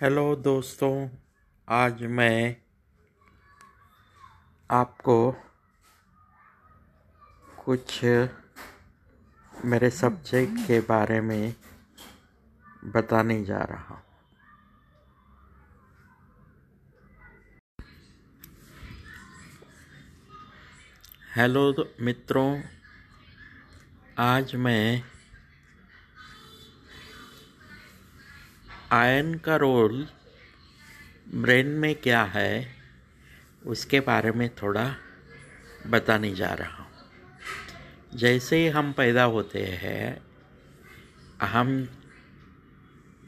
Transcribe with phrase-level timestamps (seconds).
[0.00, 1.08] Hello दोस्तों,
[1.68, 2.56] आज मैं
[4.70, 5.14] आपको
[7.64, 8.04] कुछ
[9.64, 11.54] मेरे सब्जेक्ट के बारे में
[12.94, 14.02] बताने जा रहा हूँ।
[21.36, 22.60] हेलो मित्रों,
[24.18, 25.02] आज मैं
[28.92, 30.08] आयन का रोल
[31.34, 32.74] ब्रेन में क्या है,
[33.66, 34.96] उसके बारे में थोड़ा
[35.86, 36.86] बताने जा रहा हूँ।
[38.14, 40.22] जैसे ही हम पैदा होते हैं,
[41.42, 41.88] हम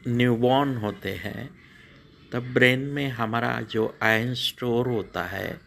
[0.07, 1.49] न्यूबॉर्न होते हैं,
[2.31, 5.61] तब ब्रेन में हमारा जो आयन स्टोर होता है,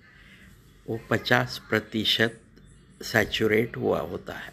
[0.89, 2.41] वो पचास प्रतिशत
[3.03, 4.53] सैचुरेट हुआ होता है।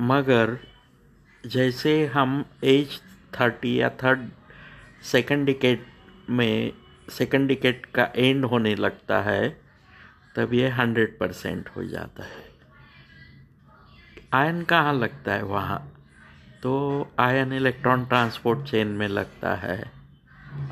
[0.00, 0.58] मगर
[1.46, 2.88] जैसे हम एज
[3.40, 4.28] थर्टी या थर्ड
[5.02, 5.86] सेकंड डिकेट
[6.30, 6.72] में
[7.10, 9.60] सेकंड डिकेट का एंड होने लगता है,
[10.36, 12.46] तब ये हंड्रेड परसेंट हो जाता है।
[14.32, 15.42] आयन कहाँ लगता है?
[15.42, 15.92] वहाँ।
[16.62, 19.90] तो आयन इलेक्ट्रॉन ट्रांसपोर्ट चेन में लगता है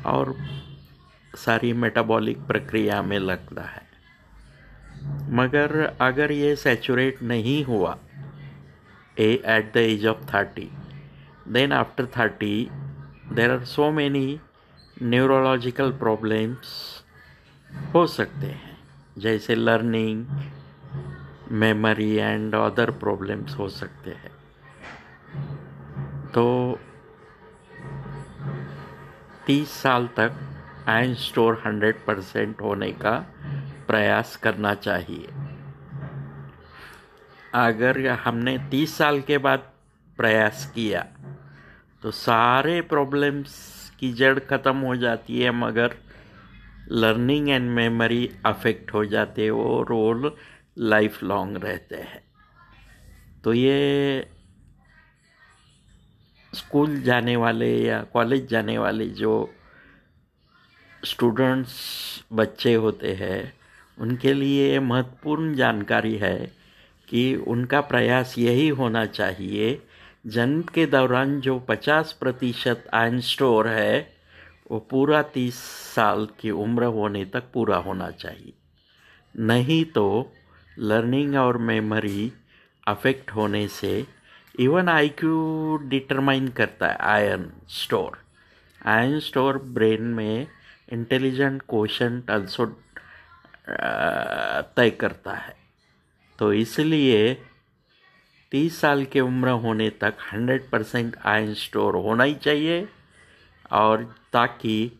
[0.05, 0.35] और
[1.35, 3.85] सारी मेटाबॉलिक प्रक्रिया में लगता है।
[5.31, 7.97] मगर अगर ये सैचुरेट नहीं हुआ
[9.17, 10.69] a at the age of 30
[11.57, 12.69] then after 30
[13.31, 14.39] there are so many
[15.03, 16.67] neurological problems
[17.93, 18.77] हो सकते हैं,
[19.17, 20.25] जैसे learning
[21.51, 24.31] memory and other problems हो सकते हैं।
[26.33, 26.45] तो
[29.47, 30.39] तीस साल तक
[30.87, 33.17] आयन स्टोर हंड्रेड परसेंट होने का
[33.87, 35.27] प्रयास करना चाहिए।
[37.55, 39.59] अगर हमने तीस साल के बाद
[40.17, 41.01] प्रयास किया
[42.03, 43.53] तो सारे प्रॉब्लम्स
[43.99, 45.95] की जड़ ख़त्म हो जाती है, मगर
[46.93, 50.31] लर्निंग एंड मेमोरी अफेक्ट हो जाते हैं वो रोल
[50.77, 52.21] लाइफ लॉन्ग रहते हैं।
[53.43, 54.27] तो ये
[56.53, 59.33] स्कूल जाने वाले या कॉलेज जाने वाले जो
[61.03, 61.73] स्टूडेंट्स
[62.33, 63.53] बच्चे होते हैं,
[63.97, 66.37] उनके लिए महत्वपूर्ण जानकारी है
[67.09, 69.81] कि उनका प्रयास यही होना चाहिए।
[70.27, 74.15] जन्म के दौरान जो 50 प्रतिशत आयन स्टोर है,
[74.71, 75.55] वो पूरा तीस
[75.95, 78.53] साल की उम्र होने तक पूरा होना चाहिए।
[79.39, 80.31] नहीं तो
[80.79, 82.31] लर्निंग और मेमोरी
[82.87, 84.05] अफेक्ट होने से
[84.59, 88.17] इवन आईक्यू डिटरमाइन करता है iron store.
[88.85, 90.47] Iron store brain में
[90.93, 92.65] इंटेलिजेंट क्वेश्चन अल्सो
[94.77, 95.64] तय करता है।
[96.39, 97.33] तो इसलिए
[98.51, 102.87] तीस साल की उम्र होने तक हंड्रेड परसेंट आयन स्टोर होना ही चाहिए
[103.71, 104.91] और ताकि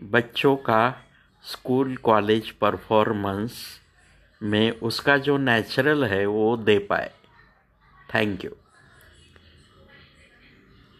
[0.00, 1.04] बच्चों का
[1.42, 3.80] स्कूल, कॉलेज परफॉर्मेंस
[4.42, 7.10] में उसका जो नेचुरल है वो दे पाए।
[8.14, 8.50] Thank you.